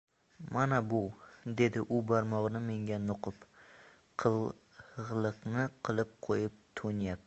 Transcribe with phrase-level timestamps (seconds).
[0.55, 1.01] —Mana bu,—
[1.59, 3.47] dedi u barmog‘ini menga nuqib,—
[4.25, 7.19] qilg‘iliqni qilib qo‘yib, tonyapti.